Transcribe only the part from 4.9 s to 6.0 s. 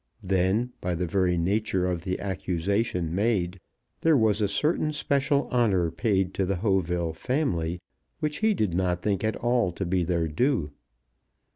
special honour